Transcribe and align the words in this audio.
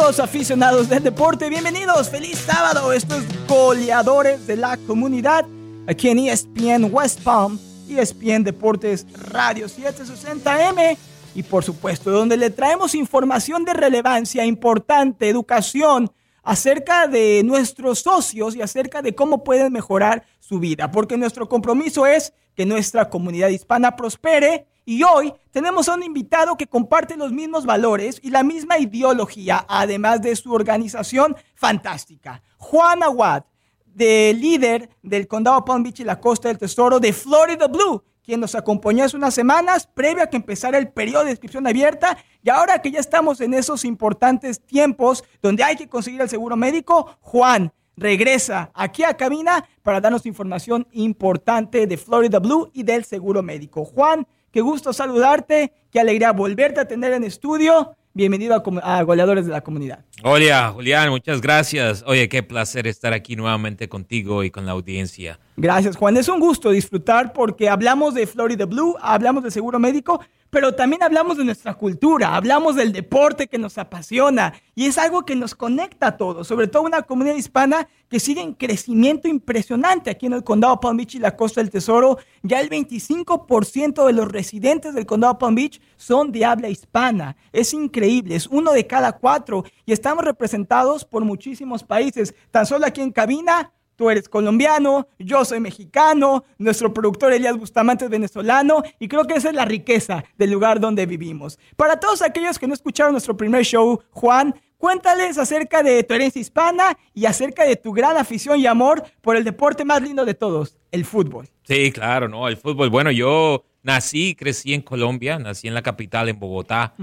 ¿Qué 0.00 0.04
tal 0.04 0.14
amigos 0.14 0.20
aficionados 0.20 0.88
del 0.88 1.02
deporte? 1.02 1.50
Bienvenidos, 1.50 2.08
feliz 2.08 2.38
sábado, 2.38 2.90
estos 2.90 3.22
goleadores 3.46 4.46
de 4.46 4.56
la 4.56 4.78
comunidad 4.78 5.44
aquí 5.86 6.08
en 6.08 6.20
ESPN 6.20 6.88
West 6.90 7.20
Palm, 7.20 7.58
ESPN 7.86 8.42
Deportes 8.42 9.06
Radio 9.12 9.66
760M 9.66 10.96
y 11.34 11.42
por 11.42 11.64
supuesto 11.64 12.10
donde 12.10 12.38
le 12.38 12.48
traemos 12.48 12.94
información 12.94 13.66
de 13.66 13.74
relevancia 13.74 14.46
importante, 14.46 15.28
educación 15.28 16.10
acerca 16.42 17.06
de 17.06 17.42
nuestros 17.44 17.98
socios 17.98 18.56
y 18.56 18.62
acerca 18.62 19.02
de 19.02 19.14
cómo 19.14 19.44
pueden 19.44 19.70
mejorar 19.70 20.24
su 20.38 20.60
vida, 20.60 20.90
porque 20.90 21.18
nuestro 21.18 21.46
compromiso 21.46 22.06
es 22.06 22.32
que 22.56 22.64
nuestra 22.64 23.10
comunidad 23.10 23.50
hispana 23.50 23.96
prospere 23.96 24.66
y 24.84 25.02
hoy 25.02 25.32
tenemos 25.50 25.88
a 25.88 25.94
un 25.94 26.02
invitado 26.02 26.56
que 26.56 26.66
comparte 26.66 27.16
los 27.16 27.32
mismos 27.32 27.66
valores 27.66 28.18
y 28.22 28.30
la 28.30 28.42
misma 28.42 28.78
ideología, 28.78 29.64
además 29.68 30.22
de 30.22 30.34
su 30.36 30.52
organización 30.52 31.36
fantástica. 31.54 32.42
Juan 32.56 33.02
Aguad, 33.02 33.44
de 33.84 34.34
líder 34.38 34.88
del 35.02 35.26
condado 35.26 35.64
Palm 35.64 35.82
Beach 35.82 36.00
y 36.00 36.04
la 36.04 36.20
Costa 36.20 36.48
del 36.48 36.58
Tesoro 36.58 37.00
de 37.00 37.12
Florida 37.12 37.66
Blue, 37.68 38.02
quien 38.22 38.40
nos 38.40 38.54
acompañó 38.54 39.04
hace 39.04 39.16
unas 39.16 39.34
semanas 39.34 39.86
previo 39.86 40.22
a 40.22 40.26
que 40.28 40.36
empezara 40.36 40.78
el 40.78 40.88
periodo 40.88 41.24
de 41.24 41.32
inscripción 41.32 41.66
abierta 41.66 42.16
y 42.42 42.50
ahora 42.50 42.80
que 42.80 42.90
ya 42.90 43.00
estamos 43.00 43.40
en 43.40 43.54
esos 43.54 43.84
importantes 43.84 44.64
tiempos 44.64 45.24
donde 45.42 45.64
hay 45.64 45.76
que 45.76 45.88
conseguir 45.88 46.20
el 46.20 46.28
seguro 46.28 46.56
médico, 46.56 47.16
Juan 47.20 47.72
regresa 47.96 48.70
aquí 48.74 49.04
a 49.04 49.16
cabina 49.16 49.68
para 49.82 50.00
darnos 50.00 50.26
información 50.26 50.86
importante 50.92 51.86
de 51.86 51.96
Florida 51.96 52.38
Blue 52.38 52.70
y 52.72 52.82
del 52.82 53.04
seguro 53.04 53.42
médico. 53.42 53.84
Juan, 53.84 54.26
Qué 54.52 54.62
gusto 54.62 54.92
saludarte, 54.92 55.72
qué 55.92 56.00
alegría 56.00 56.32
volverte 56.32 56.80
a 56.80 56.84
tener 56.84 57.12
en 57.12 57.22
estudio. 57.22 57.94
Bienvenido 58.12 58.60
a, 58.82 59.02
Goleadores 59.04 59.46
de 59.46 59.52
la 59.52 59.60
Comunidad. 59.60 60.04
Hola, 60.24 60.72
Julián, 60.74 61.10
muchas 61.10 61.40
gracias. 61.40 62.02
Oye, 62.04 62.28
qué 62.28 62.42
placer 62.42 62.88
estar 62.88 63.12
aquí 63.12 63.36
nuevamente 63.36 63.88
contigo 63.88 64.42
y 64.42 64.50
con 64.50 64.66
la 64.66 64.72
audiencia. 64.72 65.38
Gracias, 65.56 65.94
Juan. 65.94 66.16
Es 66.16 66.28
un 66.28 66.40
gusto 66.40 66.70
disfrutar 66.70 67.32
porque 67.32 67.68
hablamos 67.68 68.14
de 68.14 68.26
Florida 68.26 68.66
Blue, 68.66 68.96
hablamos 69.00 69.44
de 69.44 69.52
seguro 69.52 69.78
médico, 69.78 70.20
pero 70.50 70.74
también 70.74 71.02
hablamos 71.02 71.36
de 71.36 71.44
nuestra 71.44 71.74
cultura, 71.74 72.34
hablamos 72.34 72.76
del 72.76 72.92
deporte 72.92 73.46
que 73.46 73.58
nos 73.58 73.78
apasiona 73.78 74.52
y 74.74 74.86
es 74.86 74.98
algo 74.98 75.24
que 75.24 75.36
nos 75.36 75.54
conecta 75.54 76.08
a 76.08 76.16
todos, 76.16 76.46
sobre 76.46 76.66
todo 76.66 76.82
una 76.82 77.02
comunidad 77.02 77.36
hispana 77.36 77.88
que 78.08 78.18
sigue 78.18 78.40
en 78.42 78.54
crecimiento 78.54 79.28
impresionante 79.28 80.10
aquí 80.10 80.26
en 80.26 80.32
el 80.32 80.42
condado 80.42 80.80
Palm 80.80 80.96
Beach 80.96 81.14
y 81.14 81.18
la 81.20 81.36
Costa 81.36 81.60
del 81.60 81.70
Tesoro. 81.70 82.18
Ya 82.42 82.60
el 82.60 82.68
25% 82.68 84.04
de 84.04 84.12
los 84.12 84.26
residentes 84.26 84.94
del 84.94 85.06
condado 85.06 85.38
Palm 85.38 85.54
Beach 85.54 85.80
son 85.96 86.32
de 86.32 86.44
habla 86.44 86.68
hispana. 86.68 87.36
Es 87.52 87.72
increíble, 87.72 88.34
es 88.34 88.48
uno 88.48 88.72
de 88.72 88.86
cada 88.86 89.12
cuatro 89.12 89.64
y 89.86 89.92
estamos 89.92 90.24
representados 90.24 91.04
por 91.04 91.24
muchísimos 91.24 91.84
países. 91.84 92.34
Tan 92.50 92.66
solo 92.66 92.86
aquí 92.86 93.00
en 93.00 93.12
cabina 93.12 93.72
Tú 94.00 94.08
eres 94.08 94.30
colombiano, 94.30 95.08
yo 95.18 95.44
soy 95.44 95.60
mexicano, 95.60 96.42
nuestro 96.56 96.94
productor 96.94 97.34
Elías 97.34 97.58
Bustamante 97.58 98.06
es 98.06 98.10
venezolano 98.10 98.82
y 98.98 99.08
creo 99.08 99.26
que 99.26 99.34
esa 99.34 99.50
es 99.50 99.54
la 99.54 99.66
riqueza 99.66 100.24
del 100.38 100.52
lugar 100.52 100.80
donde 100.80 101.04
vivimos. 101.04 101.58
Para 101.76 102.00
todos 102.00 102.22
aquellos 102.22 102.58
que 102.58 102.66
no 102.66 102.72
escucharon 102.72 103.12
nuestro 103.12 103.36
primer 103.36 103.62
show, 103.62 104.02
Juan, 104.08 104.58
cuéntales 104.78 105.36
acerca 105.36 105.82
de 105.82 106.02
tu 106.02 106.14
herencia 106.14 106.40
hispana 106.40 106.96
y 107.12 107.26
acerca 107.26 107.64
de 107.64 107.76
tu 107.76 107.92
gran 107.92 108.16
afición 108.16 108.58
y 108.58 108.66
amor 108.66 109.04
por 109.20 109.36
el 109.36 109.44
deporte 109.44 109.84
más 109.84 110.00
lindo 110.00 110.24
de 110.24 110.32
todos, 110.32 110.78
el 110.92 111.04
fútbol. 111.04 111.50
Sí, 111.64 111.92
claro, 111.92 112.26
no, 112.26 112.48
el 112.48 112.56
fútbol. 112.56 112.88
Bueno, 112.88 113.10
yo 113.10 113.66
nací 113.82 114.28
y 114.28 114.34
crecí 114.34 114.72
en 114.72 114.80
Colombia, 114.80 115.38
nací 115.38 115.68
en 115.68 115.74
la 115.74 115.82
capital, 115.82 116.30
en 116.30 116.38
Bogotá, 116.38 116.94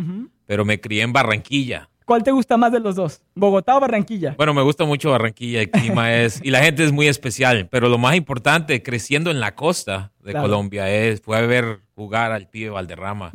pero 0.47 0.65
me 0.65 0.81
crié 0.81 1.03
en 1.03 1.13
Barranquilla. 1.13 1.91
¿Cuál 2.07 2.23
te 2.23 2.31
gusta 2.31 2.55
más 2.55 2.71
de 2.71 2.79
los 2.79 2.95
dos? 2.95 3.21
¿Bogotá 3.35 3.75
o 3.75 3.81
Barranquilla? 3.81 4.33
Bueno, 4.37 4.53
me 4.53 4.61
gusta 4.61 4.85
mucho 4.85 5.11
Barranquilla, 5.11 5.59
el 5.59 5.69
clima 5.69 6.15
es, 6.15 6.39
y 6.41 6.51
la 6.51 6.63
gente 6.63 6.85
es 6.85 6.93
muy 6.93 7.09
especial, 7.09 7.67
pero 7.69 7.89
lo 7.89 7.97
más 7.97 8.15
importante, 8.15 8.81
creciendo 8.81 9.29
en 9.29 9.41
la 9.41 9.55
costa 9.55 10.13
de 10.23 10.31
Colombia, 10.31 10.89
es, 10.89 11.19
fue 11.19 11.45
ver 11.45 11.81
jugar 11.95 12.31
al 12.31 12.47
pibe 12.47 12.69
Valderrama. 12.69 13.33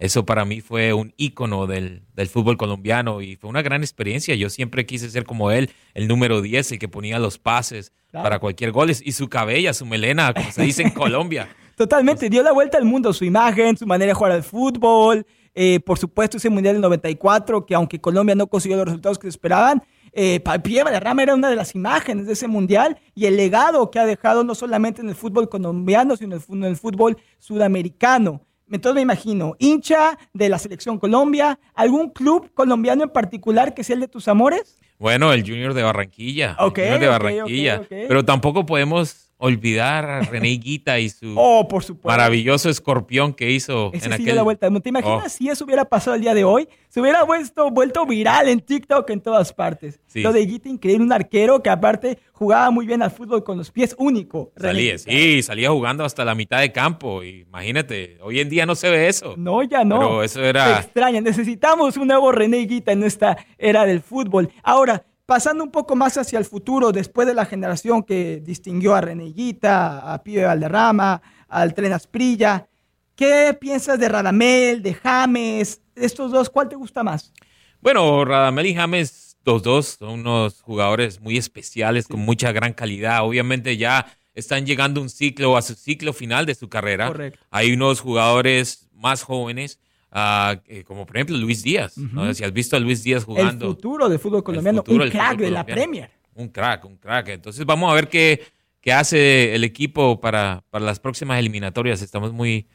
Eso 0.00 0.26
para 0.26 0.44
mí 0.44 0.60
fue 0.60 0.92
un 0.94 1.14
ícono 1.16 1.68
del, 1.68 2.02
fútbol 2.28 2.56
colombiano 2.56 3.22
y 3.22 3.36
fue 3.36 3.50
una 3.50 3.62
gran 3.62 3.82
experiencia. 3.82 4.34
Yo 4.34 4.50
siempre 4.50 4.84
quise 4.84 5.08
ser 5.10 5.22
como 5.22 5.52
él, 5.52 5.70
el 5.94 6.08
número 6.08 6.42
10, 6.42 6.72
el 6.72 6.78
que 6.80 6.88
ponía 6.88 7.20
los 7.20 7.38
pases 7.38 7.92
para 8.10 8.40
cualquier 8.40 8.72
gol, 8.72 8.90
y 8.90 9.12
su 9.12 9.28
cabella, 9.28 9.72
su 9.72 9.86
melena, 9.86 10.34
como 10.34 10.50
se 10.50 10.62
dice 10.62 10.82
en 10.82 10.90
Colombia. 11.02 11.48
Totalmente, 11.76 12.28
dio 12.28 12.42
la 12.42 12.50
vuelta 12.50 12.78
al 12.78 12.84
mundo, 12.84 13.12
su 13.12 13.24
imagen, 13.24 13.76
su 13.76 13.86
manera 13.86 14.10
de 14.10 14.14
jugar 14.14 14.32
al 14.32 14.42
fútbol, 14.42 15.24
eh, 15.60 15.80
por 15.80 15.98
supuesto, 15.98 16.36
ese 16.36 16.50
Mundial 16.50 16.76
del 16.76 16.82
94, 16.82 17.66
que 17.66 17.74
aunque 17.74 18.00
Colombia 18.00 18.36
no 18.36 18.46
consiguió 18.46 18.76
los 18.76 18.86
resultados 18.86 19.18
que 19.18 19.24
se 19.24 19.30
esperaban, 19.30 19.82
eh, 20.12 20.40
de 20.40 21.00
Rama 21.00 21.24
era 21.24 21.34
una 21.34 21.50
de 21.50 21.56
las 21.56 21.74
imágenes 21.74 22.28
de 22.28 22.34
ese 22.34 22.46
Mundial 22.46 22.96
y 23.16 23.26
el 23.26 23.36
legado 23.36 23.90
que 23.90 23.98
ha 23.98 24.06
dejado 24.06 24.44
no 24.44 24.54
solamente 24.54 25.00
en 25.02 25.08
el 25.08 25.16
fútbol 25.16 25.48
colombiano, 25.48 26.16
sino 26.16 26.36
en 26.36 26.64
el 26.64 26.76
fútbol 26.76 27.16
sudamericano. 27.40 28.40
Entonces 28.70 28.94
me 28.94 29.00
imagino, 29.00 29.56
hincha 29.58 30.16
de 30.32 30.48
la 30.48 30.60
selección 30.60 30.96
Colombia, 31.00 31.58
¿algún 31.74 32.10
club 32.10 32.52
colombiano 32.54 33.02
en 33.02 33.10
particular 33.10 33.74
que 33.74 33.82
sea 33.82 33.94
el 33.94 34.00
de 34.00 34.08
tus 34.08 34.28
amores? 34.28 34.78
Bueno, 34.96 35.32
el 35.32 35.42
Junior 35.42 35.74
de 35.74 35.82
Barranquilla. 35.82 36.56
Ok. 36.60 36.78
Junior 36.78 37.00
de 37.00 37.06
Barranquilla. 37.08 37.82
Pero 37.88 38.24
tampoco 38.24 38.64
podemos 38.64 39.27
olvidar 39.38 40.04
a 40.04 40.20
René 40.20 40.48
Guita 40.48 40.98
y 40.98 41.08
su 41.08 41.34
oh, 41.36 41.66
maravilloso 42.04 42.68
escorpión 42.68 43.32
que 43.32 43.50
hizo 43.50 43.90
en 43.94 44.12
aquel... 44.12 44.36
la 44.36 44.42
vuelta. 44.42 44.68
¿Te 44.80 44.88
imaginas 44.88 45.26
oh. 45.26 45.28
si 45.28 45.48
eso 45.48 45.64
hubiera 45.64 45.84
pasado 45.84 46.16
el 46.16 46.22
día 46.22 46.34
de 46.34 46.44
hoy? 46.44 46.68
Se 46.88 47.00
hubiera 47.00 47.22
vuelto, 47.22 47.70
vuelto 47.70 48.04
viral 48.06 48.48
en 48.48 48.60
TikTok 48.60 49.08
en 49.10 49.20
todas 49.20 49.52
partes. 49.52 50.00
Lo 50.14 50.32
de 50.32 50.44
Guita, 50.44 50.68
increíble, 50.68 51.04
un 51.04 51.12
arquero 51.12 51.62
que 51.62 51.70
aparte 51.70 52.18
jugaba 52.32 52.70
muy 52.70 52.86
bien 52.86 53.02
al 53.02 53.10
fútbol 53.10 53.44
con 53.44 53.58
los 53.58 53.70
pies, 53.70 53.94
único. 53.98 54.52
Salía, 54.56 54.98
sí, 54.98 55.42
salía 55.42 55.70
jugando 55.70 56.04
hasta 56.04 56.24
la 56.24 56.34
mitad 56.34 56.60
de 56.60 56.72
campo. 56.72 57.22
Imagínate, 57.22 58.18
hoy 58.22 58.40
en 58.40 58.48
día 58.48 58.66
no 58.66 58.74
se 58.74 58.90
ve 58.90 59.08
eso. 59.08 59.34
No, 59.36 59.62
ya 59.62 59.84
no. 59.84 59.98
Pero 59.98 60.22
eso 60.22 60.42
era... 60.42 60.78
extraña, 60.80 61.20
necesitamos 61.20 61.96
un 61.96 62.08
nuevo 62.08 62.32
René 62.32 62.58
Guita 62.58 62.92
en 62.92 63.04
esta 63.04 63.36
era 63.58 63.84
del 63.84 64.00
fútbol. 64.00 64.50
Ahora, 64.62 65.04
Pasando 65.28 65.62
un 65.62 65.70
poco 65.70 65.94
más 65.94 66.16
hacia 66.16 66.38
el 66.38 66.46
futuro, 66.46 66.90
después 66.90 67.28
de 67.28 67.34
la 67.34 67.44
generación 67.44 68.02
que 68.02 68.40
distinguió 68.40 68.94
a 68.94 69.02
Reneguita, 69.02 70.14
a 70.14 70.22
Pío 70.22 70.46
Valderrama, 70.46 71.20
al 71.48 71.74
Tren 71.74 71.92
Asprilla, 71.92 72.66
¿qué 73.14 73.54
piensas 73.60 74.00
de 74.00 74.08
Radamel, 74.08 74.82
de 74.82 74.94
James? 74.94 75.82
Estos 75.94 76.32
dos, 76.32 76.48
¿cuál 76.48 76.70
te 76.70 76.76
gusta 76.76 77.02
más? 77.02 77.34
Bueno, 77.82 78.24
Radamel 78.24 78.68
y 78.68 78.74
James, 78.74 79.36
los 79.44 79.62
dos 79.62 79.98
son 79.98 80.20
unos 80.20 80.62
jugadores 80.62 81.20
muy 81.20 81.36
especiales, 81.36 82.08
con 82.08 82.20
mucha 82.20 82.50
gran 82.52 82.72
calidad. 82.72 83.22
Obviamente 83.22 83.76
ya 83.76 84.06
están 84.32 84.64
llegando 84.64 85.02
un 85.02 85.10
ciclo, 85.10 85.58
a 85.58 85.60
su 85.60 85.74
ciclo 85.74 86.14
final 86.14 86.46
de 86.46 86.54
su 86.54 86.70
carrera. 86.70 87.08
Correcto. 87.08 87.38
Hay 87.50 87.74
unos 87.74 88.00
jugadores 88.00 88.88
más 88.94 89.24
jóvenes 89.24 89.78
eh, 90.12 90.84
como 90.86 91.06
por 91.06 91.16
ejemplo 91.16 91.36
Luis 91.36 91.62
Díaz. 91.62 91.94
Si 92.34 92.44
has 92.44 92.52
visto 92.52 92.76
a 92.76 92.80
Luis 92.80 93.02
Díaz 93.02 93.24
jugando. 93.24 93.66
El 93.66 93.72
futuro 93.72 94.08
del 94.08 94.18
fútbol 94.18 94.42
colombiano, 94.42 94.84
un 94.86 95.10
crack 95.10 95.38
de 95.38 95.50
la 95.50 95.64
Premier. 95.64 96.10
Un 96.34 96.48
crack, 96.48 96.84
un 96.84 96.96
crack. 96.96 97.28
Entonces 97.28 97.64
vamos 97.66 97.90
a 97.90 97.94
ver 97.94 98.08
qué, 98.08 98.42
qué 98.80 98.92
hace 98.92 99.54
el 99.54 99.64
equipo 99.64 100.20
para, 100.20 100.64
para, 100.70 100.84
las 100.84 101.00
próximas 101.00 101.38
eliminatorias. 101.38 102.00
Estamos 102.00 102.32
muy, 102.32 102.68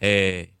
eh, 0.00 0.52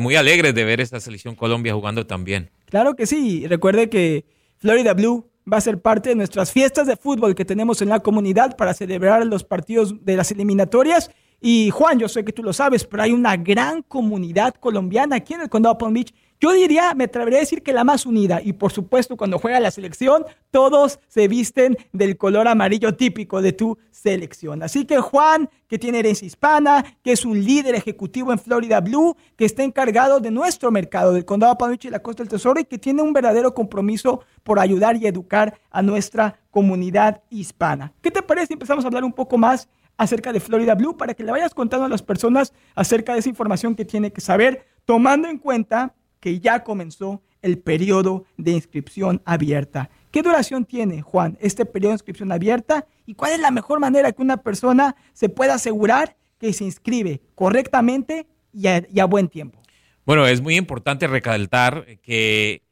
muy 0.00 0.16
alegres 0.16 0.54
de 0.54 0.64
ver 0.64 0.80
esta 0.80 1.00
selección 1.00 1.34
Colombia 1.34 1.74
jugando 1.74 2.06
también. 2.06 2.50
Claro 2.66 2.94
que 2.94 3.06
sí. 3.06 3.46
Recuerde 3.46 3.88
que 3.88 4.26
Florida 4.58 4.94
Blue 4.94 5.30
va 5.50 5.56
a 5.56 5.60
ser 5.60 5.80
parte 5.80 6.10
de 6.10 6.14
nuestras 6.14 6.52
fiestas 6.52 6.86
de 6.86 6.96
fútbol 6.96 7.34
que 7.34 7.44
tenemos 7.44 7.82
en 7.82 7.88
la 7.88 8.00
comunidad 8.00 8.56
para 8.56 8.74
celebrar 8.74 9.26
los 9.26 9.44
partidos 9.44 10.04
de 10.04 10.16
las 10.16 10.30
eliminatorias 10.30 11.10
y 11.42 11.70
Juan, 11.70 11.98
yo 11.98 12.08
sé 12.08 12.24
que 12.24 12.32
tú 12.32 12.44
lo 12.44 12.52
sabes, 12.52 12.84
pero 12.84 13.02
hay 13.02 13.12
una 13.12 13.36
gran 13.36 13.82
comunidad 13.82 14.54
colombiana 14.54 15.16
aquí 15.16 15.34
en 15.34 15.40
el 15.40 15.48
condado 15.48 15.76
Palm 15.76 15.92
Beach. 15.92 16.14
Yo 16.40 16.52
diría, 16.52 16.94
me 16.94 17.04
atrevería 17.04 17.38
a 17.38 17.40
decir 17.40 17.62
que 17.62 17.72
la 17.72 17.82
más 17.82 18.06
unida. 18.06 18.40
Y 18.42 18.52
por 18.52 18.72
supuesto, 18.72 19.16
cuando 19.16 19.40
juega 19.40 19.58
la 19.58 19.72
selección, 19.72 20.24
todos 20.52 21.00
se 21.08 21.26
visten 21.26 21.76
del 21.92 22.16
color 22.16 22.46
amarillo 22.46 22.94
típico 22.94 23.42
de 23.42 23.52
tu 23.52 23.76
selección. 23.90 24.62
Así 24.62 24.84
que 24.84 24.98
Juan, 24.98 25.50
que 25.68 25.78
tiene 25.78 25.98
herencia 25.98 26.26
hispana, 26.26 26.84
que 27.02 27.12
es 27.12 27.24
un 27.24 27.44
líder 27.44 27.74
ejecutivo 27.74 28.32
en 28.32 28.38
Florida 28.38 28.80
Blue, 28.80 29.16
que 29.36 29.44
está 29.44 29.64
encargado 29.64 30.20
de 30.20 30.30
nuestro 30.30 30.70
mercado, 30.70 31.12
del 31.12 31.24
condado 31.24 31.58
Palm 31.58 31.70
Beach 31.70 31.86
y 31.86 31.90
la 31.90 32.02
Costa 32.02 32.22
del 32.22 32.30
Tesoro, 32.30 32.60
y 32.60 32.64
que 32.64 32.78
tiene 32.78 33.02
un 33.02 33.12
verdadero 33.12 33.52
compromiso 33.52 34.22
por 34.44 34.60
ayudar 34.60 34.96
y 34.96 35.06
educar 35.06 35.58
a 35.70 35.82
nuestra 35.82 36.40
comunidad 36.50 37.20
hispana. 37.30 37.92
¿Qué 38.00 38.12
te 38.12 38.22
parece? 38.22 38.52
Empezamos 38.52 38.84
a 38.84 38.88
hablar 38.88 39.04
un 39.04 39.12
poco 39.12 39.38
más 39.38 39.68
acerca 39.96 40.32
de 40.32 40.40
Florida 40.40 40.74
Blue 40.74 40.96
para 40.96 41.14
que 41.14 41.24
le 41.24 41.32
vayas 41.32 41.54
contando 41.54 41.86
a 41.86 41.88
las 41.88 42.02
personas 42.02 42.52
acerca 42.74 43.12
de 43.12 43.20
esa 43.20 43.28
información 43.28 43.74
que 43.74 43.84
tiene 43.84 44.12
que 44.12 44.20
saber, 44.20 44.66
tomando 44.84 45.28
en 45.28 45.38
cuenta 45.38 45.94
que 46.20 46.40
ya 46.40 46.62
comenzó 46.64 47.22
el 47.42 47.58
periodo 47.58 48.24
de 48.36 48.52
inscripción 48.52 49.20
abierta. 49.24 49.90
¿Qué 50.10 50.22
duración 50.22 50.64
tiene, 50.64 51.02
Juan, 51.02 51.36
este 51.40 51.66
periodo 51.66 51.90
de 51.90 51.96
inscripción 51.96 52.32
abierta? 52.32 52.86
¿Y 53.06 53.14
cuál 53.14 53.32
es 53.32 53.40
la 53.40 53.50
mejor 53.50 53.80
manera 53.80 54.12
que 54.12 54.22
una 54.22 54.36
persona 54.36 54.94
se 55.12 55.28
pueda 55.28 55.54
asegurar 55.54 56.16
que 56.38 56.52
se 56.52 56.64
inscribe 56.64 57.20
correctamente 57.34 58.26
y 58.52 58.68
a, 58.68 59.04
buen 59.06 59.28
tiempo? 59.28 59.60
Bueno, 60.04 60.26
es 60.26 60.40
muy 60.40 60.56
importante 60.56 61.06
recalcar 61.06 61.98
que 62.02 62.62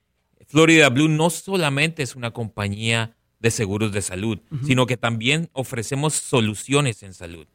Florida 0.46 0.88
Blue 0.88 1.08
no 1.08 1.30
solamente 1.30 2.02
es 2.02 2.14
una 2.14 2.32
compañía 2.32 3.16
de 3.40 3.50
seguros 3.50 3.92
de 3.92 4.02
salud, 4.02 4.38
sino 4.64 4.86
que 4.86 4.96
también 4.96 5.48
ofrecemos 5.52 6.14
soluciones 6.14 7.02
en 7.02 7.14
salud. 7.14 7.46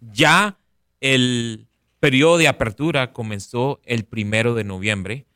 Ya 0.00 0.58
el 1.00 1.66
periodo 2.00 2.38
de 2.38 2.48
apertura 2.48 3.12
comenzó 3.12 3.80
el 3.84 4.04
primero 4.04 4.54
de 4.54 4.64
noviembre, 4.64 5.26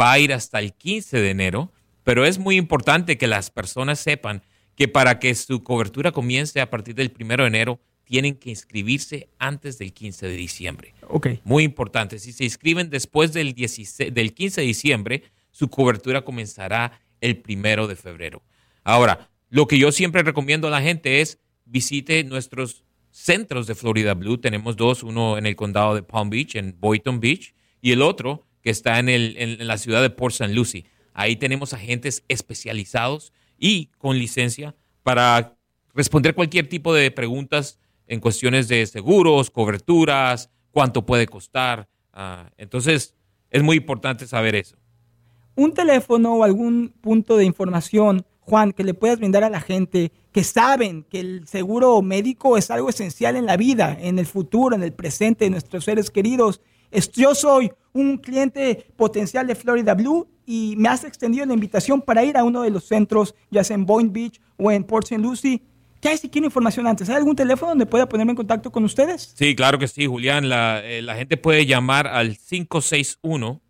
va 0.00 0.12
a 0.12 0.18
ir 0.18 0.32
hasta 0.32 0.58
el 0.58 0.72
15 0.72 1.20
de 1.20 1.30
enero, 1.30 1.72
pero 2.04 2.24
es 2.26 2.38
muy 2.38 2.56
importante 2.56 3.16
que 3.18 3.28
las 3.28 3.50
personas 3.50 4.00
sepan 4.00 4.42
que 4.76 4.88
para 4.88 5.18
que 5.18 5.34
su 5.34 5.62
cobertura 5.62 6.12
comience 6.12 6.60
a 6.60 6.70
partir 6.70 6.94
del 6.94 7.10
primero 7.10 7.44
de 7.44 7.48
enero, 7.48 7.80
tienen 8.04 8.34
que 8.34 8.50
inscribirse 8.50 9.28
antes 9.38 9.78
del 9.78 9.92
15 9.92 10.26
de 10.26 10.34
diciembre. 10.34 10.94
Ok. 11.08 11.28
Muy 11.44 11.64
importante. 11.64 12.18
Si 12.18 12.32
se 12.32 12.44
inscriben 12.44 12.90
después 12.90 13.32
del, 13.32 13.54
16, 13.54 14.12
del 14.12 14.34
15 14.34 14.60
de 14.60 14.66
diciembre, 14.66 15.22
su 15.50 15.68
cobertura 15.68 16.22
comenzará 16.22 17.00
el 17.20 17.38
primero 17.38 17.86
de 17.86 17.96
febrero. 17.96 18.42
Ahora, 18.84 19.30
lo 19.52 19.66
que 19.66 19.78
yo 19.78 19.92
siempre 19.92 20.22
recomiendo 20.22 20.66
a 20.66 20.70
la 20.70 20.80
gente 20.80 21.20
es 21.20 21.38
visite 21.66 22.24
nuestros 22.24 22.84
centros 23.10 23.66
de 23.66 23.74
Florida 23.74 24.14
Blue. 24.14 24.38
Tenemos 24.38 24.76
dos, 24.76 25.02
uno 25.02 25.36
en 25.36 25.44
el 25.44 25.56
condado 25.56 25.94
de 25.94 26.02
Palm 26.02 26.30
Beach, 26.30 26.56
en 26.56 26.74
Boynton 26.80 27.20
Beach, 27.20 27.54
y 27.82 27.92
el 27.92 28.00
otro 28.00 28.46
que 28.62 28.70
está 28.70 28.98
en, 28.98 29.10
el, 29.10 29.36
en 29.36 29.66
la 29.66 29.76
ciudad 29.76 30.00
de 30.00 30.08
Port 30.08 30.32
St. 30.32 30.54
Lucie. 30.54 30.86
Ahí 31.12 31.36
tenemos 31.36 31.74
agentes 31.74 32.24
especializados 32.28 33.34
y 33.58 33.90
con 33.98 34.18
licencia 34.18 34.74
para 35.02 35.58
responder 35.92 36.34
cualquier 36.34 36.66
tipo 36.70 36.94
de 36.94 37.10
preguntas 37.10 37.78
en 38.06 38.20
cuestiones 38.20 38.68
de 38.68 38.86
seguros, 38.86 39.50
coberturas, 39.50 40.48
cuánto 40.70 41.04
puede 41.04 41.26
costar. 41.26 41.90
Ah, 42.14 42.50
entonces, 42.56 43.14
es 43.50 43.62
muy 43.62 43.76
importante 43.76 44.26
saber 44.26 44.54
eso. 44.54 44.78
Un 45.56 45.74
teléfono 45.74 46.36
o 46.36 46.42
algún 46.42 46.94
punto 47.02 47.36
de 47.36 47.44
información 47.44 48.24
Juan, 48.44 48.72
que 48.72 48.84
le 48.84 48.94
puedas 48.94 49.18
brindar 49.18 49.44
a 49.44 49.50
la 49.50 49.60
gente 49.60 50.12
que 50.32 50.44
saben 50.44 51.04
que 51.04 51.20
el 51.20 51.46
seguro 51.46 52.02
médico 52.02 52.56
es 52.56 52.70
algo 52.70 52.88
esencial 52.88 53.36
en 53.36 53.46
la 53.46 53.56
vida, 53.56 53.96
en 54.00 54.18
el 54.18 54.26
futuro, 54.26 54.74
en 54.74 54.82
el 54.82 54.92
presente 54.92 55.44
de 55.44 55.50
nuestros 55.50 55.84
seres 55.84 56.10
queridos. 56.10 56.60
Yo 57.14 57.34
soy 57.34 57.72
un 57.92 58.18
cliente 58.18 58.86
potencial 58.96 59.46
de 59.46 59.54
Florida 59.54 59.94
Blue 59.94 60.28
y 60.44 60.74
me 60.76 60.88
has 60.88 61.04
extendido 61.04 61.46
la 61.46 61.54
invitación 61.54 62.02
para 62.02 62.24
ir 62.24 62.36
a 62.36 62.44
uno 62.44 62.62
de 62.62 62.70
los 62.70 62.84
centros, 62.84 63.34
ya 63.50 63.62
sea 63.62 63.74
en 63.74 63.86
Boynton 63.86 64.12
Beach 64.12 64.40
o 64.56 64.70
en 64.70 64.84
Port 64.84 65.04
St. 65.04 65.22
Lucie. 65.22 65.62
¿Qué 66.00 66.08
hay 66.08 66.18
si 66.18 66.28
quiere 66.28 66.46
información 66.46 66.86
antes? 66.88 67.08
¿Hay 67.08 67.16
algún 67.16 67.36
teléfono 67.36 67.70
donde 67.70 67.86
pueda 67.86 68.08
ponerme 68.08 68.32
en 68.32 68.36
contacto 68.36 68.72
con 68.72 68.82
ustedes? 68.82 69.34
Sí, 69.36 69.54
claro 69.54 69.78
que 69.78 69.86
sí, 69.86 70.06
Julián. 70.06 70.48
La, 70.48 70.80
eh, 70.84 71.00
la 71.00 71.14
gente 71.14 71.36
puede 71.36 71.64
llamar 71.64 72.08
al 72.08 72.36
561 72.38 73.62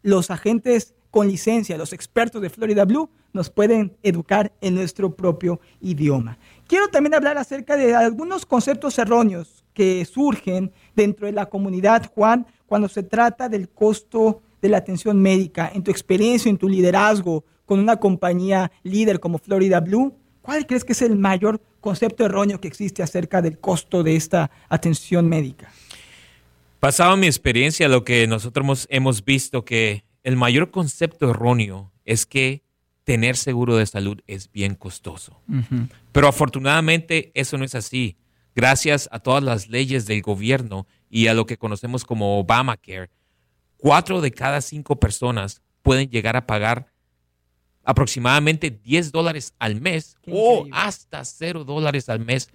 los 0.02 0.30
agentes 0.30 0.94
con 1.12 1.28
licencia, 1.28 1.76
los 1.76 1.92
expertos 1.92 2.40
de 2.40 2.48
Florida 2.48 2.86
Blue, 2.86 3.10
nos 3.34 3.50
pueden 3.50 3.94
educar 4.02 4.50
en 4.62 4.74
nuestro 4.74 5.14
propio 5.14 5.60
idioma. 5.82 6.38
Quiero 6.66 6.88
también 6.88 7.12
hablar 7.12 7.36
acerca 7.36 7.76
de 7.76 7.94
algunos 7.94 8.46
conceptos 8.46 8.98
erróneos 8.98 9.62
que 9.74 10.02
surgen 10.06 10.72
dentro 10.96 11.26
de 11.26 11.32
la 11.32 11.50
comunidad, 11.50 12.10
Juan, 12.14 12.46
cuando 12.66 12.88
se 12.88 13.02
trata 13.02 13.50
del 13.50 13.68
costo 13.68 14.40
de 14.62 14.70
la 14.70 14.78
atención 14.78 15.20
médica. 15.20 15.70
En 15.74 15.82
tu 15.82 15.90
experiencia, 15.90 16.48
en 16.48 16.56
tu 16.56 16.66
liderazgo 16.66 17.44
con 17.66 17.78
una 17.78 17.96
compañía 17.96 18.72
líder 18.82 19.20
como 19.20 19.36
Florida 19.36 19.80
Blue, 19.80 20.14
¿cuál 20.40 20.66
crees 20.66 20.82
que 20.82 20.94
es 20.94 21.02
el 21.02 21.16
mayor 21.16 21.60
concepto 21.82 22.24
erróneo 22.24 22.58
que 22.58 22.68
existe 22.68 23.02
acerca 23.02 23.42
del 23.42 23.58
costo 23.58 24.02
de 24.02 24.16
esta 24.16 24.50
atención 24.70 25.28
médica? 25.28 25.70
Pasado 26.80 27.18
mi 27.18 27.26
experiencia, 27.26 27.86
lo 27.86 28.02
que 28.02 28.26
nosotros 28.26 28.86
hemos 28.90 29.22
visto 29.22 29.66
que 29.66 30.04
el 30.22 30.36
mayor 30.36 30.70
concepto 30.70 31.30
erróneo 31.30 31.92
es 32.04 32.26
que 32.26 32.62
tener 33.04 33.36
seguro 33.36 33.76
de 33.76 33.86
salud 33.86 34.20
es 34.26 34.50
bien 34.50 34.74
costoso. 34.74 35.40
Pero 36.12 36.28
afortunadamente 36.28 37.32
eso 37.34 37.58
no 37.58 37.64
es 37.64 37.74
así. 37.74 38.16
Gracias 38.54 39.08
a 39.12 39.18
todas 39.18 39.42
las 39.42 39.68
leyes 39.68 40.06
del 40.06 40.22
gobierno 40.22 40.86
y 41.08 41.26
a 41.26 41.34
lo 41.34 41.46
que 41.46 41.56
conocemos 41.56 42.04
como 42.04 42.38
Obamacare, 42.38 43.10
cuatro 43.76 44.20
de 44.20 44.30
cada 44.30 44.60
cinco 44.60 44.96
personas 44.96 45.62
pueden 45.82 46.08
llegar 46.08 46.36
a 46.36 46.46
pagar 46.46 46.86
aproximadamente 47.84 48.70
10 48.70 49.10
dólares 49.10 49.54
al 49.58 49.80
mes 49.80 50.16
o 50.30 50.66
hasta 50.70 51.24
0 51.24 51.64
dólares 51.64 52.08
al 52.08 52.20
mes 52.20 52.48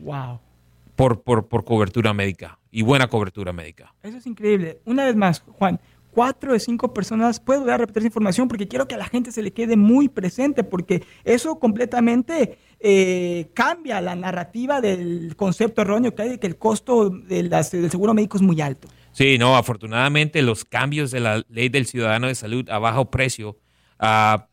por, 0.96 1.22
por, 1.22 1.48
por 1.48 1.66
cobertura 1.66 2.14
médica 2.14 2.60
y 2.72 2.81
buena 2.81 3.08
cobertura 3.08 3.52
médica. 3.52 3.94
Eso 4.04 4.18
es 4.18 4.25
increíble. 4.25 4.80
Una 4.86 5.06
vez 5.06 5.16
más, 5.16 5.42
Juan, 5.42 5.81
cuatro 6.18 6.54
de 6.54 6.60
cinco 6.60 6.96
personas, 6.96 7.40
puedo 7.40 7.62
voy 7.62 7.69
a 7.69 7.78
repetir 7.78 8.00
esa 8.00 8.08
información 8.08 8.48
porque 8.48 8.68
quiero 8.68 8.88
que 8.88 8.96
a 8.96 8.98
la 8.98 9.06
gente 9.06 9.31
se 9.31 9.44
le 9.44 9.54
quede 9.54 9.78
muy 9.78 10.10
presente, 10.10 10.64
porque 10.64 11.04
eso 11.24 11.60
completamente 11.60 12.58
eh, 12.80 13.52
cambia 13.54 14.02
la 14.02 14.16
narrativa 14.16 14.81
del 14.81 15.36
concepto 15.36 15.84
erróneo 15.84 16.16
que 16.16 16.24
hay 16.24 16.30
de 16.30 16.40
que 16.40 16.48
el 16.48 16.58
costo 16.58 17.12
del 17.12 17.52
seguro 17.92 18.16
médico 18.16 18.36
es 18.36 18.42
muy 18.42 18.60
alto. 18.62 18.88
Sí, 19.12 19.38
no, 19.38 19.56
afortunadamente 19.56 20.42
los 20.42 20.66
cambios 20.66 21.12
de 21.12 21.19
la 21.19 21.44
ley 21.50 21.69
del 21.69 21.86
ciudadano 21.86 22.25
de 22.25 22.34
salud 22.34 22.68
a 22.68 22.80
bajo 22.80 23.12
precio 23.12 23.60
ah, 24.00 24.48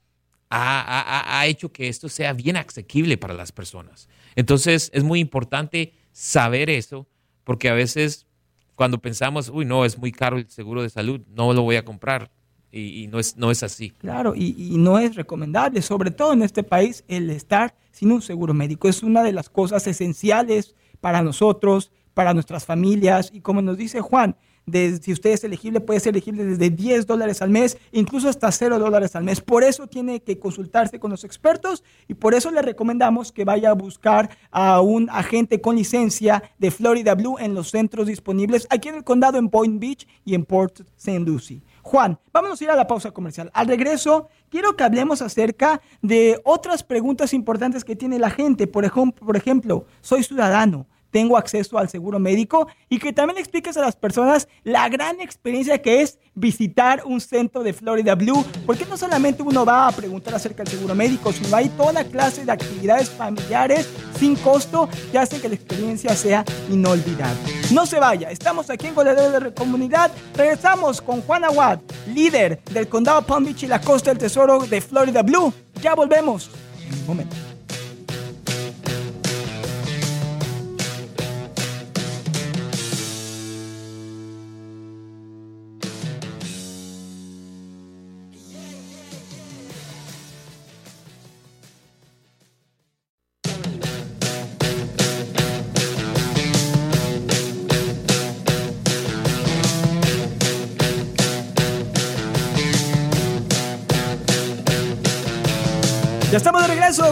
ha, 0.51 1.41
ha 1.41 1.47
hecho 1.47 1.73
que 1.73 1.89
esto 1.89 2.11
sea 2.11 2.35
bien 2.35 2.59
asequible 2.59 3.17
para 3.17 3.33
las 3.33 3.53
personas. 3.53 4.11
Entonces 4.37 4.91
es 4.93 5.03
muy 5.03 5.19
importante 5.19 5.94
saber 6.13 6.69
eso, 6.69 7.09
porque 7.43 7.71
a 7.71 7.73
veces 7.73 8.27
cuando 8.75 8.99
pensamos, 8.99 9.49
uy, 9.49 9.65
no, 9.65 9.85
es 9.85 9.99
muy 9.99 10.13
caro 10.13 10.37
el 10.37 10.49
seguro 10.49 10.83
de 10.83 10.91
salud, 10.91 11.21
no 11.29 11.53
lo 11.53 11.63
voy 11.63 11.77
a 11.77 11.85
comprar. 11.85 12.31
Y, 12.77 13.07
no, 13.07 13.21
es, 13.21 13.37
no 13.37 13.53
es 13.53 13.63
así. 13.63 13.91
Claro, 13.91 14.35
y, 14.35 14.57
y, 14.59 14.79
no 14.79 14.99
es 14.99 15.15
recomendable, 15.15 15.81
sobre 15.81 16.11
todo 16.11 16.33
en 16.33 16.43
este 16.43 16.65
país, 16.65 17.05
el 17.07 17.31
estar 17.31 17.77
sin 17.93 18.11
un 18.11 18.21
seguro 18.21 18.53
médico. 18.53 18.89
Es 18.89 19.05
una 19.05 19.23
de 19.23 19.31
las 19.31 19.49
cosas 19.49 19.87
esenciales 19.87 20.75
para 21.01 21.23
nosotros, 21.23 21.93
para 22.15 22.35
nuestras 22.35 22.65
familias. 22.65 23.31
Y 23.33 23.43
como 23.43 23.63
nos 23.63 23.77
dice 23.79 24.01
Juan, 24.01 24.37
si 24.67 25.13
usted 25.13 25.31
es 25.31 25.44
elegible, 25.44 25.81
puede 25.81 26.01
ser 26.01 26.15
elegible 26.15 26.44
desde 26.44 26.71
10 26.71 27.06
dólares 27.06 27.43
al 27.43 27.51
mes, 27.51 27.77
incluso 27.93 28.29
hasta 28.29 28.51
0 28.51 28.79
dólares 28.79 29.15
al 29.15 29.25
mes. 29.25 29.41
Por 29.41 29.63
eso 29.63 29.87
tiene 29.87 30.21
que 30.21 30.39
consultarse 30.39 30.99
con 30.99 31.11
los 31.11 31.25
expertos 31.25 31.85
y 32.09 32.15
por 32.15 32.35
eso 32.35 32.51
le 32.51 32.63
recomendamos 32.63 33.33
que 33.33 33.44
vaya 33.44 33.71
a 33.71 33.75
buscar 33.75 34.31
a 34.51 34.81
un 34.81 35.11
agente 35.11 35.61
con 35.61 35.77
licencia 35.77 36.43
de 36.59 36.71
Florida 36.71 37.15
Blue 37.15 37.37
en 37.39 37.55
los 37.55 37.71
centros 37.71 38.06
disponibles 38.06 38.67
aquí 38.71 38.89
en 38.89 38.97
el 38.97 39.05
condado, 39.05 39.39
en 39.39 39.49
Point 39.49 39.81
Beach 39.81 40.06
y 40.25 40.35
en 40.35 40.44
Port 40.44 40.81
St. 40.97 41.21
Lucie. 41.21 41.63
Juan, 41.83 42.19
vamos 42.33 42.61
a 42.61 42.65
ir 42.65 42.71
a 42.71 42.77
la 42.77 42.87
pausa 42.87 43.11
comercial. 43.11 43.51
Al 43.53 43.67
regreso, 43.67 44.29
quiero 44.49 44.75
que 44.75 44.85
hablemos 44.85 45.21
acerca 45.21 45.83
de 46.01 46.41
otras 46.44 46.83
preguntas 46.83 47.35
importantes 47.35 47.85
que 47.85 47.94
tiene 47.94 48.19
la 48.19 48.31
gente. 48.31 48.67
Por 48.67 48.87
ejemplo, 48.87 49.27
por 49.27 49.37
ejemplo 49.37 49.85
soy 50.01 50.23
ciudadano 50.23 50.87
tengo 51.15 51.39
acceso 51.39 51.79
al 51.79 51.89
seguro 51.89 52.19
médico 52.19 52.67
y 52.89 52.99
que 52.99 53.13
también 53.13 53.39
expliques 53.39 53.77
a 53.77 53.81
las 53.81 53.94
personas 53.94 54.49
la 54.65 54.89
gran 54.89 55.21
experiencia 55.21 55.81
que 55.81 56.03
es 56.03 56.19
visitar 56.35 57.05
un 57.06 57.21
centro 57.21 57.63
de 57.63 57.73
Florida 57.73 58.17
Blue, 58.17 58.44
porque 58.67 58.85
no 58.85 58.97
solamente 58.97 59.41
uno 59.41 59.65
va 59.65 59.87
a 59.87 59.93
preguntar 59.93 60.35
acerca 60.35 60.65
del 60.65 60.73
seguro 60.73 60.93
médico, 60.97 61.33
sino 61.33 61.56
hay 61.56 61.69
toda 61.69 62.03
clase 62.03 62.44
de 62.44 62.51
actividades 62.51 63.11
familiares 63.11 63.89
sin 64.19 64.35
costo 64.35 64.89
que 65.13 65.19
hacen 65.21 65.41
que 65.41 65.49
la 65.49 65.55
experiencia 65.55 66.17
sea 66.17 66.44
inolvidable. 66.69 67.39
No 67.71 67.87
se 67.87 68.01
vaya, 68.01 68.33
estamos 68.33 68.69
aquí 68.69 68.89
en 68.89 68.97
Goleadores 68.97 69.41
de 69.41 69.55
Comunidad, 69.55 70.11
regresamos 70.35 71.01
con 71.01 71.23
Juan 71.23 71.44
Aguad, 71.44 71.79
líder 72.13 72.61
del 72.73 72.89
condado 72.89 73.23
Palm 73.23 73.44
Beach 73.44 73.63
y 73.63 73.69
la 73.69 73.81
costa 73.81 74.11
del 74.11 74.19
tesoro 74.19 74.67
de 74.67 74.81
Florida 74.81 75.23
Blue. 75.23 75.55
Ya 75.81 75.94
volvemos 75.94 76.51
en 76.85 76.99
un 76.99 77.06
momento. 77.06 77.54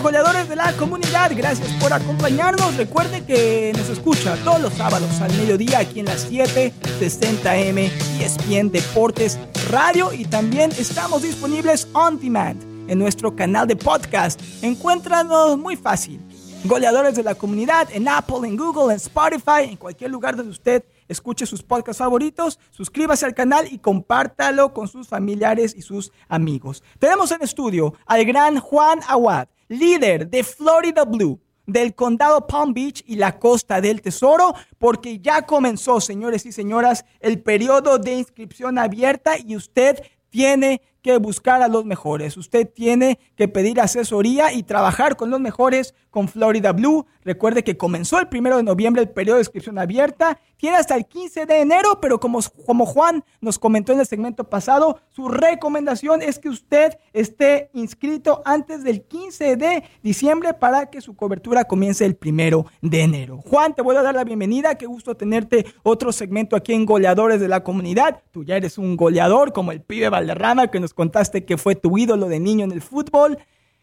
Goleadores 0.02 0.48
de 0.48 0.56
la 0.56 0.72
comunidad. 0.72 1.30
Gracias 1.34 1.70
por 1.80 1.92
acompañarnos. 1.92 2.76
Recuerde 2.76 3.24
que 3.24 3.72
nos 3.76 3.88
escucha 3.88 4.36
todos 4.44 4.60
los 4.60 4.74
sábados 4.74 5.20
al 5.20 5.32
mediodía 5.36 5.78
aquí 5.78 6.00
en 6.00 6.06
las 6.06 6.28
7:60M 6.30 7.90
ESPN 8.20 8.72
Deportes 8.72 9.38
Radio 9.70 10.12
y 10.12 10.24
también 10.24 10.72
estamos 10.72 11.22
disponibles 11.22 11.86
on 11.92 12.18
demand 12.18 12.60
en 12.90 12.98
nuestro 12.98 13.36
canal 13.36 13.68
de 13.68 13.76
podcast. 13.76 14.40
Encuéntranos 14.62 15.56
muy 15.56 15.76
fácil. 15.76 16.20
Goleadores 16.64 17.14
de 17.14 17.22
la 17.22 17.34
comunidad 17.34 17.88
en 17.92 18.08
Apple, 18.08 18.46
en 18.46 18.56
Google, 18.56 18.92
en 18.92 18.96
Spotify, 18.96 19.64
en 19.68 19.76
cualquier 19.76 20.10
lugar 20.10 20.36
donde 20.36 20.52
usted 20.52 20.84
escuche 21.08 21.46
sus 21.46 21.62
podcasts 21.62 21.98
favoritos, 21.98 22.58
suscríbase 22.70 23.26
al 23.26 23.34
canal 23.34 23.66
y 23.70 23.78
compártalo 23.78 24.72
con 24.72 24.88
sus 24.88 25.08
familiares 25.08 25.74
y 25.76 25.82
sus 25.82 26.12
amigos. 26.28 26.82
Tenemos 26.98 27.30
en 27.32 27.42
estudio 27.42 27.94
al 28.06 28.24
gran 28.24 28.60
Juan 28.60 29.00
Aguad, 29.08 29.48
líder 29.72 30.28
de 30.28 30.44
Florida 30.44 31.04
Blue 31.04 31.40
del 31.66 31.94
condado 31.94 32.46
Palm 32.46 32.74
Beach 32.74 33.02
y 33.06 33.16
la 33.16 33.38
costa 33.38 33.80
del 33.80 34.02
Tesoro, 34.02 34.54
porque 34.78 35.20
ya 35.20 35.42
comenzó, 35.42 36.00
señores 36.00 36.44
y 36.44 36.52
señoras, 36.52 37.04
el 37.20 37.40
periodo 37.40 37.98
de 37.98 38.14
inscripción 38.14 38.78
abierta 38.78 39.38
y 39.38 39.56
usted 39.56 40.02
tiene 40.30 40.82
que 41.02 41.18
buscar 41.18 41.62
a 41.62 41.68
los 41.68 41.84
mejores. 41.84 42.36
Usted 42.36 42.68
tiene 42.72 43.18
que 43.36 43.48
pedir 43.48 43.80
asesoría 43.80 44.52
y 44.52 44.62
trabajar 44.62 45.16
con 45.16 45.30
los 45.30 45.40
mejores 45.40 45.94
con 46.10 46.28
Florida 46.28 46.72
Blue. 46.72 47.06
Recuerde 47.24 47.64
que 47.64 47.76
comenzó 47.76 48.18
el 48.20 48.28
primero 48.28 48.56
de 48.56 48.62
noviembre 48.62 49.02
el 49.02 49.10
periodo 49.10 49.36
de 49.36 49.42
inscripción 49.42 49.78
abierta. 49.78 50.38
Tiene 50.56 50.76
hasta 50.76 50.94
el 50.94 51.06
15 51.06 51.46
de 51.46 51.60
enero, 51.60 52.00
pero 52.00 52.20
como, 52.20 52.38
como 52.66 52.86
Juan 52.86 53.24
nos 53.40 53.58
comentó 53.58 53.92
en 53.92 54.00
el 54.00 54.06
segmento 54.06 54.44
pasado, 54.44 55.00
su 55.08 55.28
recomendación 55.28 56.22
es 56.22 56.38
que 56.38 56.48
usted 56.48 56.98
esté 57.12 57.70
inscrito 57.72 58.42
antes 58.44 58.84
del 58.84 59.02
15 59.02 59.56
de 59.56 59.82
diciembre 60.02 60.54
para 60.54 60.90
que 60.90 61.00
su 61.00 61.16
cobertura 61.16 61.64
comience 61.64 62.04
el 62.04 62.14
primero 62.14 62.66
de 62.80 63.02
enero. 63.02 63.40
Juan, 63.44 63.74
te 63.74 63.82
voy 63.82 63.96
a 63.96 64.02
dar 64.02 64.14
la 64.14 64.24
bienvenida. 64.24 64.76
Qué 64.76 64.86
gusto 64.86 65.16
tenerte 65.16 65.66
otro 65.82 66.12
segmento 66.12 66.54
aquí 66.54 66.74
en 66.74 66.86
Goleadores 66.86 67.40
de 67.40 67.48
la 67.48 67.64
Comunidad. 67.64 68.22
Tú 68.30 68.44
ya 68.44 68.56
eres 68.56 68.78
un 68.78 68.96
goleador 68.96 69.52
como 69.52 69.72
el 69.72 69.80
pibe 69.80 70.08
Valderrama 70.08 70.68
que 70.68 70.78
nos 70.78 70.91
contaste 70.92 71.44
que 71.44 71.58
fue 71.58 71.74
tu 71.74 71.98
ídolo 71.98 72.28
de 72.28 72.40
niño 72.40 72.64
en 72.64 72.72
el 72.72 72.82
fútbol. 72.82 73.38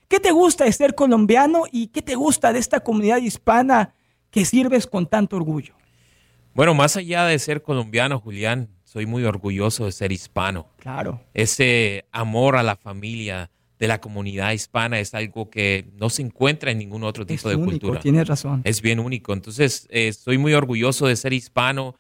¿Qué 0.08 0.20
te 0.20 0.32
gusta 0.32 0.66
de 0.66 0.72
ser 0.72 0.96
colombiano 0.96 1.64
y 1.72 1.88
qué 1.88 2.02
te 2.02 2.16
gusta 2.16 2.52
de 2.52 2.60
esta 2.60 2.80
comunidad 2.80 3.18
hispana 3.18 3.94
que 4.32 4.46
sirves 4.46 4.88
con 4.88 5.08
tanto 5.08 5.36
orgullo? 5.36 5.76
Bueno, 6.54 6.74
más 6.74 6.98
allá 6.98 7.26
de 7.26 7.38
ser 7.40 7.62
colombiano, 7.62 8.20
Julián, 8.20 8.70
soy 8.84 9.06
muy 9.06 9.24
orgulloso 9.24 9.86
de 9.86 9.92
ser 9.92 10.12
hispano. 10.12 10.68
Claro. 10.78 11.22
Ese 11.34 12.06
amor 12.12 12.56
a 12.56 12.64
la 12.64 12.76
familia 12.76 13.52
de 13.78 13.88
la 13.88 14.02
comunidad 14.02 14.52
hispana 14.52 15.00
es 15.00 15.14
algo 15.14 15.50
que 15.50 15.90
no 15.96 16.10
se 16.10 16.22
encuentra 16.22 16.72
en 16.72 16.80
ningún 16.80 17.04
otro 17.04 17.26
tipo 17.26 17.50
de 17.50 17.58
cultura. 17.58 18.00
Tienes 18.00 18.28
razón. 18.28 18.62
Es 18.66 18.82
bien 18.82 19.00
único. 19.00 19.32
Entonces, 19.32 19.88
estoy 19.90 20.38
muy 20.38 20.54
orgulloso 20.54 21.08
de 21.08 21.16
ser 21.16 21.34
hispano 21.34 21.96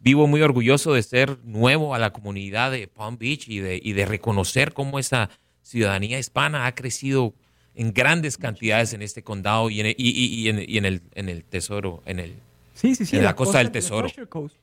vivo 0.00 0.26
muy 0.26 0.42
orgulloso 0.42 0.94
de 0.94 1.02
ser 1.02 1.38
nuevo 1.44 1.94
a 1.94 1.98
la 1.98 2.12
comunidad 2.12 2.70
de 2.70 2.86
Palm 2.88 3.18
Beach 3.18 3.48
y 3.48 3.58
de, 3.58 3.80
y 3.82 3.92
de 3.92 4.04
reconocer 4.04 4.72
cómo 4.72 4.98
esa 4.98 5.30
ciudadanía 5.62 6.18
hispana 6.18 6.66
ha 6.66 6.74
crecido 6.74 7.34
en 7.74 7.92
grandes 7.92 8.36
cantidades 8.36 8.92
en 8.92 9.02
este 9.02 9.22
condado 9.22 9.70
y 9.70 9.80
en 9.80 9.86
el, 9.86 9.94
y, 9.96 10.48
en, 10.48 10.84
el, 10.84 11.02
en 11.14 11.28
el 11.28 11.44
tesoro, 11.44 12.02
en 12.06 12.18
el 12.20 12.34
Sí, 12.80 12.94
sí, 12.94 13.04
sí. 13.04 13.16
En 13.18 13.24
la, 13.24 13.36
costa, 13.36 13.58
del 13.58 13.70
tesoro. 13.70 14.08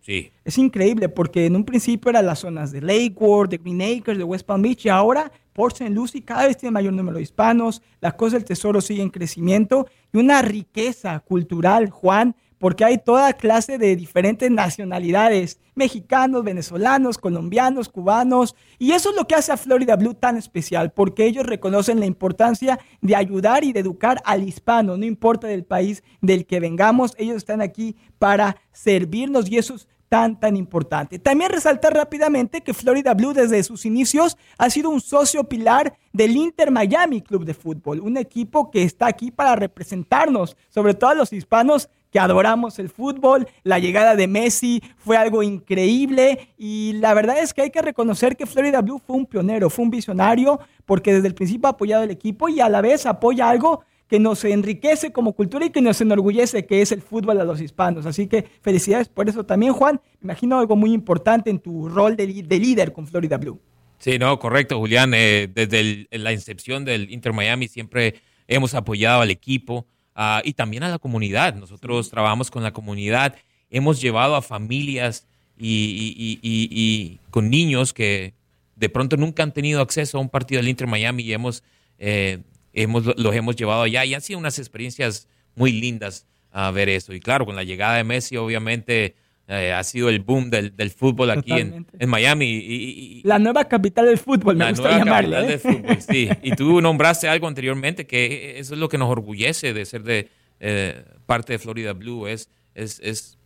Sí. 0.01 0.31
Es 0.43 0.57
increíble 0.57 1.07
porque 1.07 1.45
en 1.45 1.55
un 1.55 1.63
principio 1.63 2.09
eran 2.09 2.25
las 2.25 2.39
zonas 2.39 2.71
de 2.71 2.81
Lakewood, 2.81 3.49
de 3.49 3.57
Green 3.57 3.79
Acres, 3.79 4.17
de 4.17 4.23
West 4.23 4.43
Palm 4.43 4.63
Beach 4.63 4.85
y 4.85 4.89
ahora 4.89 5.31
Port 5.53 5.75
St. 5.75 5.93
Lucie 5.93 6.23
cada 6.23 6.47
vez 6.47 6.57
tiene 6.57 6.71
mayor 6.71 6.93
número 6.93 7.17
de 7.17 7.23
hispanos, 7.23 7.81
la 8.01 8.13
costa 8.13 8.37
del 8.37 8.45
tesoro 8.45 8.81
sigue 8.81 9.03
en 9.03 9.11
crecimiento 9.11 9.87
y 10.11 10.17
una 10.17 10.41
riqueza 10.41 11.19
cultural, 11.19 11.91
Juan, 11.91 12.35
porque 12.59 12.85
hay 12.85 12.97
toda 12.97 13.33
clase 13.33 13.77
de 13.77 13.95
diferentes 13.95 14.49
nacionalidades, 14.49 15.59
mexicanos, 15.75 16.43
venezolanos, 16.43 17.17
colombianos, 17.17 17.89
cubanos, 17.89 18.55
y 18.79 18.91
eso 18.91 19.11
es 19.11 19.15
lo 19.15 19.27
que 19.27 19.35
hace 19.35 19.51
a 19.51 19.57
Florida 19.57 19.95
Blue 19.95 20.13
tan 20.13 20.37
especial, 20.37 20.91
porque 20.91 21.25
ellos 21.25 21.45
reconocen 21.45 21.99
la 21.99 22.05
importancia 22.05 22.79
de 23.01 23.15
ayudar 23.15 23.63
y 23.63 23.73
de 23.73 23.81
educar 23.81 24.21
al 24.25 24.47
hispano, 24.47 24.97
no 24.97 25.05
importa 25.05 25.47
del 25.47 25.65
país 25.65 26.03
del 26.21 26.45
que 26.45 26.59
vengamos, 26.59 27.13
ellos 27.17 27.37
están 27.37 27.61
aquí 27.61 27.95
para 28.17 28.57
servirnos 28.71 29.49
y 29.49 29.57
eso 29.57 29.75
es 29.75 29.87
tan, 30.09 30.39
tan 30.39 30.55
importante. 30.55 31.19
También 31.19 31.51
resaltar 31.51 31.93
rápidamente 31.93 32.61
que 32.61 32.73
Florida 32.73 33.13
Blue 33.13 33.33
desde 33.33 33.63
sus 33.63 33.85
inicios 33.85 34.37
ha 34.57 34.69
sido 34.69 34.89
un 34.89 35.01
socio 35.01 35.43
pilar 35.43 35.97
del 36.13 36.35
Inter 36.35 36.71
Miami 36.71 37.21
Club 37.21 37.45
de 37.45 37.53
Fútbol, 37.53 37.99
un 37.99 38.17
equipo 38.17 38.71
que 38.71 38.83
está 38.83 39.07
aquí 39.07 39.31
para 39.31 39.55
representarnos, 39.55 40.55
sobre 40.69 40.93
todo 40.93 41.11
a 41.11 41.15
los 41.15 41.33
hispanos 41.33 41.89
adoramos 42.17 42.79
el 42.79 42.89
fútbol. 42.89 43.47
La 43.63 43.79
llegada 43.79 44.15
de 44.15 44.27
Messi 44.27 44.81
fue 44.97 45.17
algo 45.17 45.43
increíble 45.43 46.49
y 46.57 46.93
la 46.93 47.13
verdad 47.13 47.39
es 47.39 47.53
que 47.53 47.63
hay 47.63 47.71
que 47.71 47.81
reconocer 47.81 48.35
que 48.35 48.45
Florida 48.45 48.81
Blue 48.81 49.01
fue 49.05 49.15
un 49.15 49.25
pionero, 49.25 49.69
fue 49.69 49.85
un 49.85 49.91
visionario, 49.91 50.59
porque 50.85 51.13
desde 51.13 51.27
el 51.27 51.35
principio 51.35 51.67
ha 51.67 51.71
apoyado 51.71 52.03
el 52.03 52.11
equipo 52.11 52.49
y 52.49 52.59
a 52.59 52.69
la 52.69 52.81
vez 52.81 53.05
apoya 53.05 53.49
algo 53.49 53.83
que 54.07 54.19
nos 54.19 54.43
enriquece 54.45 55.11
como 55.11 55.33
cultura 55.33 55.65
y 55.65 55.69
que 55.69 55.81
nos 55.81 55.99
enorgullece, 55.99 56.65
que 56.65 56.81
es 56.81 56.91
el 56.91 57.01
fútbol 57.01 57.39
a 57.41 57.43
los 57.43 57.61
hispanos. 57.61 58.05
Así 58.05 58.27
que 58.27 58.45
felicidades 58.61 59.09
por 59.09 59.27
eso 59.27 59.45
también, 59.45 59.73
Juan. 59.73 59.99
Me 60.21 60.27
imagino 60.27 60.59
algo 60.59 60.75
muy 60.75 60.93
importante 60.93 61.49
en 61.49 61.59
tu 61.59 61.89
rol 61.89 62.15
de, 62.15 62.25
líder 62.25 62.93
con 62.93 63.05
Florida 63.05 63.37
Blue. 63.37 63.59
Sí, 63.99 64.17
no, 64.17 64.39
correcto, 64.39 64.79
Julián. 64.79 65.13
Eh, 65.13 65.49
desde 65.53 66.07
la 66.11 66.31
incepción 66.31 66.85
del 66.85 67.11
Inter 67.11 67.33
Miami 67.33 67.67
siempre 67.67 68.15
hemos 68.47 68.73
apoyado 68.73 69.21
al 69.21 69.31
equipo 69.31 69.87
ah, 70.17 70.41
y 70.43 70.51
también 70.51 70.83
a 70.83 70.89
la 70.89 70.99
comunidad. 70.99 71.55
Nosotros 71.55 72.09
trabajamos 72.09 72.51
con 72.51 72.63
la 72.63 72.73
comunidad, 72.73 73.35
hemos 73.69 74.01
llevado 74.01 74.35
a 74.35 74.41
familias 74.41 75.25
y, 75.57 77.19
con 77.29 77.49
niños 77.49 77.93
que 77.93 78.33
de 78.75 78.89
pronto 78.89 79.15
nunca 79.15 79.43
han 79.43 79.53
tenido 79.53 79.79
acceso 79.81 80.17
a 80.17 80.21
un 80.21 80.29
partido 80.29 80.59
del 80.59 80.67
Inter 80.67 80.87
Miami 80.87 81.23
y 81.23 81.33
hemos 81.33 81.63
eh, 81.97 82.39
hemos, 82.73 83.05
los 83.17 83.35
hemos 83.35 83.55
llevado 83.55 83.83
allá 83.83 84.05
y 84.05 84.13
han 84.13 84.21
sido 84.21 84.37
unas 84.37 84.59
experiencias 84.59 85.27
muy 85.55 85.71
lindas 85.71 86.27
a 86.51 86.71
ver 86.71 86.89
eso. 86.89 87.13
Y 87.13 87.19
claro, 87.19 87.45
con 87.45 87.55
la 87.55 87.63
llegada 87.63 87.97
de 87.97 88.03
Messi, 88.03 88.37
obviamente 88.37 89.15
eh, 89.47 89.71
ha 89.71 89.83
sido 89.83 90.09
el 90.09 90.19
boom 90.19 90.49
del, 90.49 90.91
fútbol 90.91 91.29
aquí 91.31 91.53
en, 91.53 91.85
Miami. 92.07 92.45
Y, 92.47 93.21
la 93.23 93.39
nueva 93.39 93.65
capital 93.65 94.05
del 94.05 94.17
fútbol, 94.17 94.57
me 94.57 94.69
gusta 94.69 94.97
llamarle. 94.97 95.39
¿eh? 95.39 95.47
Del 95.47 95.59
fútbol, 95.59 96.01
sí. 96.01 96.29
Y 96.43 96.51
tú 96.51 96.81
nombraste 96.81 97.29
algo 97.29 97.47
anteriormente 97.47 98.05
que 98.05 98.59
eso 98.59 98.73
es 98.73 98.79
lo 98.79 98.89
que 98.89 98.97
nos 98.97 99.09
orgullece 99.09 99.73
de 99.73 99.85
ser 99.85 100.03
de 100.03 100.29
eh, 100.59 101.03
parte 101.25 101.53
de 101.53 101.59
Florida 101.59 101.93
Blue, 101.93 102.27
es, 102.27 102.49
es, 102.75 102.99
es 103.01 103.37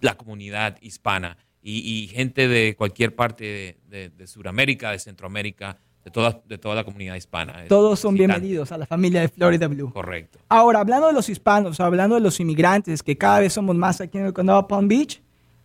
la 0.00 0.16
comunidad 0.16 0.78
hispana 0.80 1.36
y, 1.62 2.08
gente 2.12 2.48
de 2.48 2.74
cualquier 2.74 3.14
parte 3.14 3.76
de, 3.88 4.08
de 4.08 4.26
Sudamérica, 4.26 4.92
de 4.92 4.98
Centroamérica 4.98 5.76
de 6.04 6.10
toda, 6.10 6.40
de 6.46 6.58
toda 6.58 6.74
la 6.74 6.84
comunidad 6.84 7.16
hispana. 7.16 7.64
Todos 7.68 8.00
son 8.00 8.14
bienvenidos 8.14 8.72
a 8.72 8.78
la 8.78 8.86
familia 8.86 9.20
de 9.20 9.28
Florida 9.28 9.68
Blue. 9.68 9.92
Correcto. 9.92 10.38
Ahora, 10.48 10.80
hablando 10.80 11.08
de 11.08 11.12
los 11.12 11.28
hispanos, 11.28 11.80
hablando 11.80 12.14
de 12.14 12.22
los 12.22 12.40
inmigrantes, 12.40 13.02
que 13.02 13.16
cada 13.16 13.40
vez 13.40 13.52
somos 13.52 13.76
más 13.76 14.00
aquí 14.00 14.18
en 14.18 14.26
el 14.26 14.32
condado 14.32 14.66
Palm 14.66 14.88
Beach, 14.88 15.20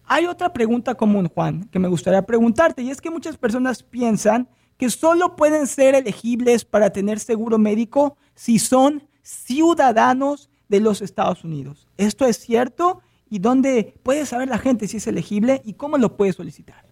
hay 0.08 0.26
otra 0.26 0.54
pregunta 0.54 0.96
común, 0.96 1.28
Juan, 1.28 1.68
que 1.72 1.80
me 1.80 1.88
gustaría 1.88 2.22
preguntarte, 2.22 2.82
y 2.82 2.90
es 2.90 3.02
que 3.02 3.10
muchas 3.10 3.38
personas 3.38 3.84
piensan 3.84 4.48
que 4.78 4.90
solo 4.90 5.36
pueden 5.36 5.68
ser 5.68 5.96
elegibles 5.96 6.66
para 6.66 6.90
tener 6.90 7.20
seguro 7.20 7.58
médico 7.58 8.18
si 8.36 8.60
son 8.60 9.08
ciudadanos 9.22 10.50
de 10.68 10.80
los 10.80 11.02
Estados 11.02 11.44
Unidos. 11.44 11.88
¿Esto 11.98 12.26
es 12.26 12.38
cierto? 12.38 13.02
¿Y 13.30 13.40
dónde 13.40 13.96
puede 14.04 14.26
saber 14.26 14.50
la 14.50 14.58
gente 14.58 14.88
si 14.88 14.98
es 14.98 15.08
elegible 15.08 15.62
y 15.66 15.74
cómo 15.74 15.98
lo 15.98 16.18
puede 16.18 16.34
solicitar? 16.34 16.86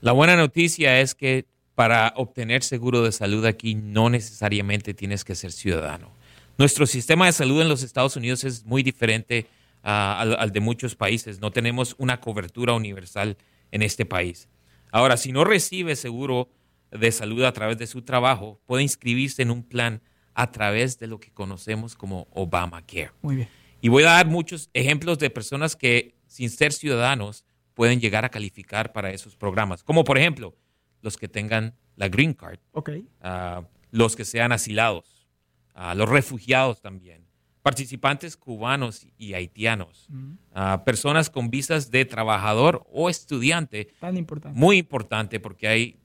La 0.00 0.12
buena 0.12 0.36
noticia 0.36 1.00
es 1.00 1.14
que 1.14 1.46
para 1.74 2.12
obtener 2.16 2.62
seguro 2.62 3.02
de 3.02 3.10
salud 3.10 3.44
aquí 3.46 3.74
no 3.74 4.10
necesariamente 4.10 4.94
tienes 4.94 5.24
que 5.24 5.34
ser 5.34 5.50
ciudadano. 5.50 6.10
Nuestro 6.56 6.86
sistema 6.86 7.26
de 7.26 7.32
salud 7.32 7.60
en 7.60 7.68
los 7.68 7.82
Estados 7.82 8.16
Unidos 8.16 8.44
es 8.44 8.64
muy 8.64 8.82
diferente 8.82 9.46
al, 9.84 10.50
de 10.50 10.60
muchos 10.60 10.96
países. 10.96 11.40
No 11.40 11.50
tenemos 11.50 11.94
una 11.98 12.20
cobertura 12.20 12.72
universal 12.72 13.36
en 13.70 13.82
este 13.82 14.06
país. 14.06 14.48
Ahora, 14.90 15.16
si 15.16 15.32
no 15.32 15.44
recibe 15.44 15.94
seguro 15.96 16.50
de 16.90 17.12
salud 17.12 17.44
a 17.44 17.52
través 17.52 17.78
de 17.78 17.86
su 17.86 18.02
trabajo, 18.02 18.60
puede 18.66 18.82
inscribirse 18.82 19.42
en 19.42 19.50
un 19.50 19.62
plan 19.62 20.00
a 20.34 20.50
través 20.50 20.98
de 20.98 21.06
lo 21.06 21.20
que 21.20 21.32
conocemos 21.32 21.94
como 21.96 22.26
Obamacare. 22.30 23.12
Muy 23.22 23.36
bien. 23.36 23.48
Y 23.80 23.88
voy 23.88 24.04
a 24.04 24.12
dar 24.12 24.26
muchos 24.26 24.70
ejemplos 24.72 25.18
de 25.18 25.30
personas 25.30 25.76
que, 25.76 26.14
sin 26.26 26.48
ser 26.48 26.72
ciudadanos, 26.72 27.44
pueden 27.74 28.00
llegar 28.00 28.24
a 28.24 28.30
calificar 28.30 28.92
para 28.92 29.10
esos 29.10 29.36
programas. 29.36 29.82
Como 29.82 30.04
por 30.04 30.16
ejemplo, 30.16 30.56
los 31.02 31.16
que 31.16 31.28
tengan 31.28 31.74
la 31.96 32.08
green 32.08 32.32
card, 32.32 32.58
okay. 32.72 33.06
Ah, 33.20 33.62
los 33.90 34.16
que 34.16 34.24
sean 34.24 34.52
asilados, 34.52 35.28
uh, 35.76 35.94
los 35.94 36.08
refugiados 36.08 36.80
también, 36.80 37.23
participantes 37.64 38.36
cubanos 38.36 39.06
y 39.16 39.32
haitianos, 39.32 40.06
uh, 40.10 40.84
personas 40.84 41.30
con 41.30 41.48
visas 41.48 41.90
de 41.90 42.04
trabajador 42.04 42.86
o 42.92 43.08
estudiante. 43.08 43.88
Tan 44.00 44.18
importante. 44.18 44.58
Muy 44.58 44.76
importante 44.76 45.40
porque 45.40 45.66
hay 45.66 45.98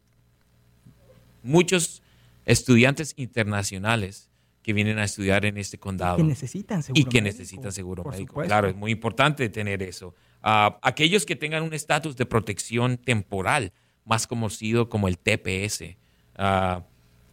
muchos 1.43 2.01
estudiantes 2.45 3.13
internacionales 3.17 4.31
que 4.63 4.71
vienen 4.71 4.99
a 4.99 5.03
estudiar 5.03 5.43
en 5.43 5.57
este 5.57 5.77
condado. 5.77 6.15
Que 6.15 6.23
necesitan 6.23 6.81
seguro 6.81 7.01
Y 7.01 7.03
que 7.03 7.21
necesitan 7.21 7.73
seguro 7.73 8.05
médico. 8.05 8.41
Claro, 8.41 8.69
es 8.69 8.75
muy 8.77 8.91
importante 8.91 9.49
tener 9.49 9.83
eso. 9.83 10.15
Uh, 10.41 10.79
aquellos 10.81 11.25
que 11.25 11.35
tengan 11.35 11.63
un 11.63 11.73
estatus 11.73 12.15
de 12.15 12.25
protección 12.25 12.97
temporal, 12.97 13.73
más 14.05 14.27
conocido 14.27 14.87
como 14.87 15.09
el 15.09 15.17
TPS, 15.17 15.97
uh, 16.37 16.83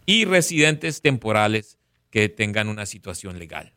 y 0.05 0.25
residentes 0.25 1.01
temporales 1.01 1.79
que 2.11 2.29
tengan 2.29 2.67
una 2.69 2.87
situación 2.87 3.39
legal. 3.39 3.76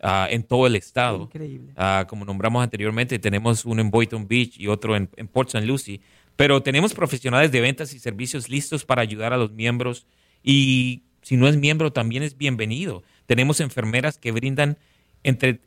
ah, 0.00 0.28
en 0.30 0.42
todo 0.42 0.66
el 0.66 0.76
estado. 0.76 1.22
Increíble. 1.22 1.72
Ah, 1.76 2.06
como 2.08 2.24
nombramos 2.24 2.62
anteriormente, 2.62 3.18
tenemos 3.18 3.64
uno 3.64 3.80
en 3.80 3.90
Boynton 3.90 4.26
Beach 4.28 4.58
y 4.58 4.66
otro 4.68 4.96
en, 4.96 5.06
Port 5.06 5.48
St. 5.48 5.66
Lucie. 5.66 6.00
Pero 6.36 6.62
tenemos 6.62 6.94
profesionales 6.94 7.50
de 7.50 7.60
ventas 7.60 7.92
y 7.94 7.98
servicios 7.98 8.48
listos 8.48 8.84
para 8.84 9.02
ayudar 9.02 9.32
a 9.32 9.36
los 9.36 9.52
miembros 9.52 10.06
y 10.42 11.02
si 11.22 11.36
no 11.36 11.48
es 11.48 11.56
miembro 11.56 11.92
también 11.92 12.22
es 12.22 12.36
bienvenido. 12.36 13.02
Tenemos 13.26 13.60
enfermeras 13.60 14.18
que 14.18 14.30
brindan 14.32 14.78
entre, 15.22 15.60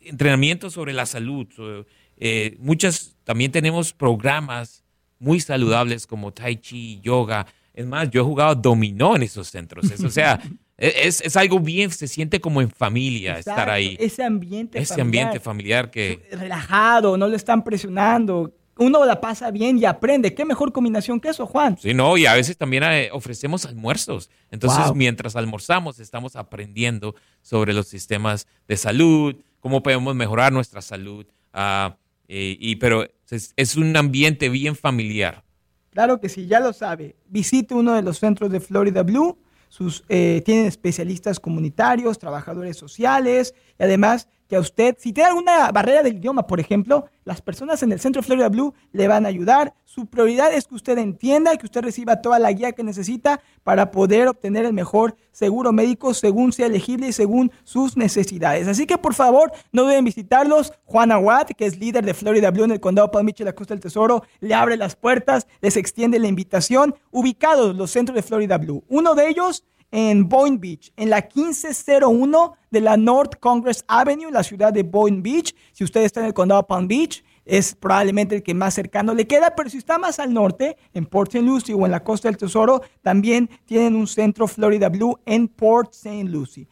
entrenamiento 0.00 0.70
sobre 0.70 0.92
la 0.92 1.06
salud. 1.06 1.48
Eh, 2.16 2.56
muchas, 2.60 3.16
también 3.24 3.50
tenemos 3.50 3.92
programas 3.92 4.84
muy 5.18 5.40
saludables 5.40 6.06
como 6.06 6.32
tai 6.32 6.56
chi, 6.56 7.00
yoga. 7.02 7.46
Es 7.74 7.86
más, 7.86 8.10
yo 8.10 8.22
he 8.22 8.24
jugado 8.24 8.54
dominó 8.54 9.16
en 9.16 9.22
esos 9.22 9.48
centros. 9.48 9.90
o 10.00 10.10
sea, 10.10 10.40
es, 10.78 11.20
es, 11.22 11.36
algo 11.36 11.58
bien, 11.58 11.90
se 11.90 12.06
siente 12.06 12.40
como 12.40 12.60
en 12.60 12.70
familia 12.70 13.38
estar 13.38 13.70
ahí. 13.70 13.96
Ese 13.98 14.22
ambiente 14.22 14.78
Ese 14.78 15.00
ambiente 15.00 15.40
familiar 15.40 15.90
que... 15.90 16.28
Relajado, 16.30 17.16
no 17.16 17.28
le 17.28 17.36
están 17.36 17.64
presionando. 17.64 18.52
Uno 18.78 19.06
la 19.06 19.20
pasa 19.20 19.50
bien 19.50 19.78
y 19.78 19.86
aprende. 19.86 20.34
¿Qué 20.34 20.44
mejor 20.44 20.70
combinación 20.72 21.18
que 21.18 21.30
eso, 21.30 21.46
Juan? 21.46 21.78
Sí, 21.78 21.94
no, 21.94 22.18
y 22.18 22.26
a 22.26 22.34
veces 22.34 22.58
también 22.58 22.82
eh, 22.82 23.08
ofrecemos 23.10 23.64
almuerzos. 23.64 24.28
Entonces, 24.50 24.94
mientras 24.94 25.34
almorzamos, 25.34 25.98
estamos 25.98 26.36
aprendiendo 26.36 27.14
sobre 27.40 27.72
los 27.72 27.88
sistemas 27.88 28.46
de 28.68 28.76
salud, 28.76 29.34
cómo 29.60 29.82
podemos 29.82 30.14
mejorar 30.14 30.52
nuestra 30.52 30.82
salud. 30.82 31.24
Uh, 31.54 31.94
y, 32.28 32.76
pero 32.76 33.06
es, 33.30 33.76
un 33.76 33.96
ambiente 33.96 34.50
bien 34.50 34.76
familiar. 34.76 35.42
Claro 35.90 36.20
que 36.20 36.28
sí, 36.28 36.46
ya 36.46 36.60
lo 36.60 36.74
sabe. 36.74 37.16
Visite 37.28 37.72
uno 37.72 37.94
de 37.94 38.02
los 38.02 38.18
centros 38.18 38.50
de 38.50 38.60
Florida 38.60 39.02
Blue. 39.02 39.38
Sus, 39.68 40.04
eh, 40.08 40.42
tienen 40.44 40.66
especialistas 40.66 41.40
comunitarios, 41.40 42.18
trabajadores 42.18 42.76
sociales 42.76 43.54
y 43.78 43.82
además 43.82 44.28
que 44.48 44.56
a 44.56 44.60
usted, 44.60 44.96
si 44.98 45.12
tiene 45.12 45.30
alguna 45.30 45.70
barrera 45.72 46.02
del 46.02 46.16
idioma, 46.16 46.46
por 46.46 46.60
ejemplo, 46.60 47.06
las 47.24 47.40
personas 47.40 47.82
en 47.82 47.90
el 47.90 47.98
Centro 47.98 48.22
Florida 48.22 48.48
Blue 48.48 48.72
le 48.92 49.08
van 49.08 49.26
a 49.26 49.28
ayudar. 49.28 49.74
Su 49.84 50.06
prioridad 50.06 50.52
es 50.52 50.66
que 50.66 50.74
usted 50.76 50.98
entienda 50.98 51.52
y 51.52 51.58
que 51.58 51.66
usted 51.66 51.82
reciba 51.82 52.22
toda 52.22 52.38
la 52.38 52.52
guía 52.52 52.72
que 52.72 52.84
necesita 52.84 53.40
para 53.64 53.90
poder 53.90 54.28
obtener 54.28 54.64
el 54.64 54.72
mejor 54.72 55.16
seguro 55.32 55.72
médico 55.72 56.14
según 56.14 56.52
sea 56.52 56.66
elegible 56.66 57.08
y 57.08 57.12
según 57.12 57.50
sus 57.64 57.96
necesidades. 57.96 58.68
Así 58.68 58.86
que 58.86 58.98
por 58.98 59.14
favor, 59.14 59.52
no 59.72 59.86
deben 59.86 60.04
visitarlos. 60.04 60.72
Juan 60.84 61.10
Aguad, 61.10 61.48
que 61.48 61.66
es 61.66 61.78
líder 61.78 62.04
de 62.04 62.14
Florida 62.14 62.50
Blue 62.50 62.64
en 62.64 62.72
el 62.72 62.80
condado 62.80 63.10
Palm 63.10 63.26
Beach 63.26 63.40
y 63.40 63.44
la 63.44 63.54
Costa 63.54 63.74
del 63.74 63.80
Tesoro, 63.80 64.22
le 64.40 64.54
abre 64.54 64.76
las 64.76 64.94
puertas, 64.94 65.46
les 65.60 65.76
extiende 65.76 66.18
la 66.18 66.28
invitación. 66.28 66.94
Ubicados 67.10 67.74
los 67.74 67.90
centros 67.90 68.14
de 68.14 68.22
Florida 68.22 68.58
Blue. 68.58 68.84
Uno 68.88 69.14
de 69.14 69.28
ellos 69.28 69.64
en 69.90 70.28
Boynton 70.28 70.60
Beach, 70.60 70.92
en 70.96 71.10
la 71.10 71.28
1501 71.34 72.56
de 72.70 72.80
la 72.80 72.96
North 72.96 73.38
Congress 73.40 73.84
Avenue, 73.88 74.30
la 74.30 74.42
ciudad 74.42 74.72
de 74.72 74.82
Boynton 74.82 75.22
Beach. 75.22 75.54
Si 75.72 75.84
usted 75.84 76.02
está 76.02 76.20
en 76.20 76.26
el 76.26 76.34
condado 76.34 76.66
Palm 76.66 76.88
Beach, 76.88 77.24
es 77.44 77.74
probablemente 77.74 78.34
el 78.34 78.42
que 78.42 78.54
más 78.54 78.74
cercano 78.74 79.14
le 79.14 79.26
queda, 79.26 79.54
pero 79.56 79.70
si 79.70 79.78
está 79.78 79.98
más 79.98 80.18
al 80.18 80.34
norte, 80.34 80.76
en 80.92 81.06
Port 81.06 81.32
St. 81.32 81.46
Lucie 81.46 81.74
o 81.74 81.86
en 81.86 81.92
la 81.92 82.02
Costa 82.02 82.28
del 82.28 82.36
Tesoro, 82.36 82.82
también 83.02 83.48
tienen 83.64 83.94
un 83.94 84.08
centro 84.08 84.48
Florida 84.48 84.88
Blue 84.88 85.18
en 85.24 85.46
Port 85.46 85.94
St. 85.94 86.24
Lucie. 86.24 86.66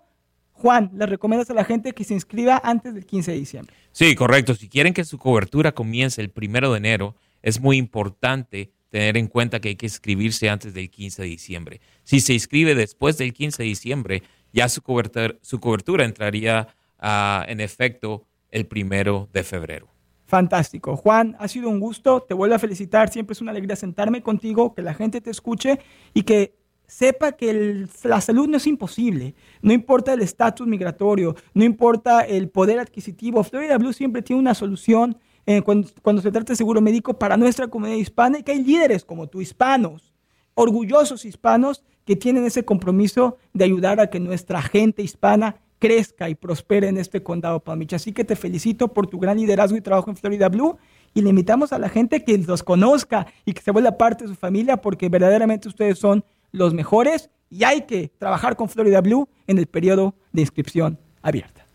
Juan, 0.52 0.90
le 0.94 1.06
recomiendas 1.06 1.50
a 1.50 1.54
la 1.54 1.64
gente 1.64 1.92
que 1.92 2.04
se 2.04 2.14
inscriba 2.14 2.60
antes 2.64 2.92
del 2.92 3.06
15 3.06 3.32
de 3.32 3.38
diciembre. 3.38 3.74
Sí, 3.92 4.14
correcto. 4.14 4.54
Si 4.54 4.68
quieren 4.68 4.92
que 4.92 5.04
su 5.04 5.18
cobertura 5.18 5.72
comience 5.72 6.20
el 6.20 6.30
primero 6.30 6.72
de 6.72 6.78
enero, 6.78 7.14
es 7.42 7.60
muy 7.60 7.76
importante 7.76 8.72
tener 8.90 9.16
en 9.16 9.28
cuenta 9.28 9.60
que 9.60 9.68
hay 9.68 9.76
que 9.76 9.86
inscribirse 9.86 10.48
antes 10.48 10.74
del 10.74 10.90
15 10.90 11.22
de 11.22 11.28
diciembre. 11.28 11.80
Si 12.02 12.20
se 12.20 12.32
inscribe 12.32 12.74
después 12.74 13.18
del 13.18 13.32
15 13.32 13.62
de 13.62 13.68
diciembre, 13.68 14.22
ya 14.52 14.68
su 14.68 14.82
cobertura, 14.82 15.34
su 15.42 15.60
cobertura 15.60 16.04
entraría 16.04 16.68
ah, 16.98 17.44
en 17.48 17.60
efecto 17.60 18.26
el 18.50 18.66
primero 18.66 19.28
de 19.32 19.44
febrero. 19.44 19.88
Fantástico. 20.28 20.94
Juan, 20.94 21.36
ha 21.38 21.48
sido 21.48 21.70
un 21.70 21.80
gusto. 21.80 22.20
Te 22.20 22.34
vuelvo 22.34 22.54
a 22.54 22.58
felicitar. 22.58 23.08
Siempre 23.08 23.32
es 23.32 23.40
una 23.40 23.50
alegría 23.50 23.76
sentarme 23.76 24.22
contigo, 24.22 24.74
que 24.74 24.82
la 24.82 24.92
gente 24.92 25.22
te 25.22 25.30
escuche 25.30 25.80
y 26.12 26.24
que 26.24 26.54
sepa 26.86 27.32
que 27.32 27.86
la 28.02 28.20
salud 28.20 28.46
no 28.46 28.58
es 28.58 28.66
imposible. 28.66 29.34
No 29.62 29.72
importa 29.72 30.12
el 30.12 30.20
estatus 30.20 30.66
migratorio, 30.66 31.34
no 31.54 31.64
importa 31.64 32.20
el 32.20 32.50
poder 32.50 32.78
adquisitivo. 32.78 33.42
Florida 33.42 33.78
Blue 33.78 33.94
siempre 33.94 34.20
tiene 34.20 34.40
una 34.40 34.54
solución 34.54 35.16
eh, 35.46 35.62
cuando, 35.62 35.88
cuando, 36.02 36.20
se 36.20 36.30
trata 36.30 36.52
de 36.52 36.56
seguro 36.56 36.82
médico 36.82 37.18
para 37.18 37.38
nuestra 37.38 37.68
comunidad 37.68 37.96
hispana 37.96 38.38
y 38.38 38.42
que 38.42 38.52
hay 38.52 38.62
líderes 38.62 39.06
como 39.06 39.28
tú, 39.28 39.40
hispanos, 39.40 40.12
orgullosos 40.52 41.24
hispanos, 41.24 41.84
que 42.04 42.16
tienen 42.16 42.44
ese 42.44 42.66
compromiso 42.66 43.38
de 43.54 43.64
ayudar 43.64 43.98
a 43.98 44.08
que 44.10 44.20
nuestra 44.20 44.60
gente 44.60 45.02
hispana 45.02 45.56
crezca 45.78 46.28
y 46.28 46.34
prospere 46.34 46.88
en 46.88 46.98
este 46.98 47.22
condado 47.22 47.60
Palm 47.60 47.78
Beach. 47.78 47.94
Así 47.94 48.12
que 48.12 48.24
te 48.24 48.36
felicito 48.36 48.88
por 48.88 49.06
tu 49.06 49.18
gran 49.18 49.36
liderazgo 49.38 49.76
y 49.76 49.80
trabajo 49.80 50.10
en 50.10 50.16
Florida 50.16 50.48
Blue 50.48 50.76
y 51.14 51.22
le 51.22 51.30
invitamos 51.30 51.72
a 51.72 51.78
la 51.78 51.88
gente 51.88 52.24
que 52.24 52.36
los 52.38 52.62
conozca 52.62 53.26
y 53.44 53.52
que 53.52 53.62
se 53.62 53.70
vuelva 53.70 53.96
parte 53.96 54.24
de 54.24 54.30
su 54.30 54.36
familia 54.36 54.76
porque 54.78 55.08
verdaderamente 55.08 55.68
ustedes 55.68 55.98
son 55.98 56.24
los 56.52 56.74
mejores 56.74 57.30
y 57.50 57.64
hay 57.64 57.82
que 57.82 58.12
trabajar 58.18 58.56
con 58.56 58.68
Florida 58.68 59.00
Blue 59.00 59.28
en 59.46 59.58
el 59.58 59.66
periodo 59.66 60.14
de 60.32 60.42
inscripción 60.42 60.98
abierta. 61.22 61.66